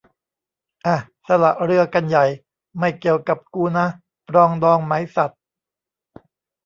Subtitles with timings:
[0.85, 0.97] อ่ะ
[1.27, 2.25] สละเรือกันใหญ่
[2.79, 3.85] ไม่เกี่ยวกับกูนะ
[4.27, 5.31] ปรองดองไหมสัส